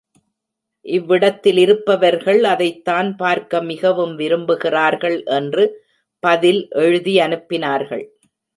[0.85, 5.65] இவ்விடத்திலிருப்பவர்கள் அதைத்தான் பார்க்க மிகவும் விரும்புகிறார்கள் என்று
[6.23, 8.05] பதில் எழுதியனுப்பினார்கள்.